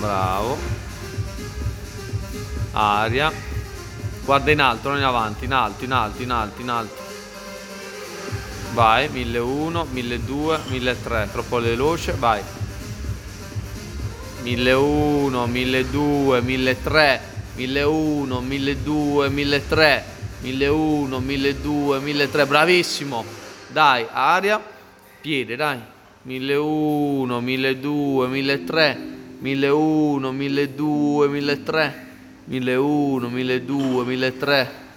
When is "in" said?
4.50-4.60, 4.98-5.04, 5.44-5.52, 5.84-5.92, 6.22-6.30, 6.62-6.68